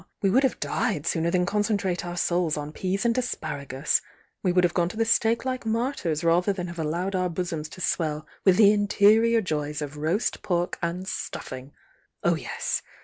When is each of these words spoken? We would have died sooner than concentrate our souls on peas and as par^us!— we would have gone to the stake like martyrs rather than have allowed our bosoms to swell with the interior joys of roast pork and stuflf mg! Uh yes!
We 0.23 0.31
would 0.31 0.41
have 0.41 0.59
died 0.59 1.05
sooner 1.05 1.29
than 1.29 1.45
concentrate 1.45 2.03
our 2.03 2.17
souls 2.17 2.57
on 2.57 2.71
peas 2.71 3.05
and 3.05 3.15
as 3.19 3.35
par^us!— 3.35 4.01
we 4.41 4.51
would 4.51 4.63
have 4.63 4.73
gone 4.73 4.89
to 4.89 4.97
the 4.97 5.05
stake 5.05 5.45
like 5.45 5.63
martyrs 5.63 6.23
rather 6.23 6.51
than 6.51 6.65
have 6.69 6.79
allowed 6.79 7.13
our 7.13 7.29
bosoms 7.29 7.69
to 7.69 7.81
swell 7.81 8.25
with 8.43 8.57
the 8.57 8.71
interior 8.73 9.41
joys 9.41 9.79
of 9.79 9.97
roast 9.97 10.41
pork 10.41 10.79
and 10.81 11.05
stuflf 11.05 11.49
mg! 11.53 11.71
Uh 12.25 12.33
yes! 12.33 12.81